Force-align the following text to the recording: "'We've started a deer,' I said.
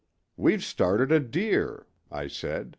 "'We've 0.35 0.63
started 0.63 1.11
a 1.11 1.19
deer,' 1.19 1.85
I 2.11 2.25
said. 2.27 2.69